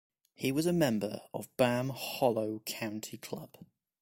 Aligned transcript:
He 0.33 0.51
was 0.51 0.65
a 0.65 0.73
member 0.73 1.21
of 1.31 1.55
Bamm 1.57 1.91
Hollow 1.93 2.63
Country 2.65 3.19
Club. 3.19 3.53